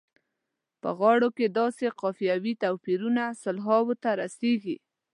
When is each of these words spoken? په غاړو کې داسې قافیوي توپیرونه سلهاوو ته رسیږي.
په 0.81 0.89
غاړو 0.99 1.29
کې 1.37 1.45
داسې 1.59 1.85
قافیوي 2.01 2.53
توپیرونه 2.63 3.23
سلهاوو 3.43 3.95
ته 4.03 4.09
رسیږي. 4.21 4.77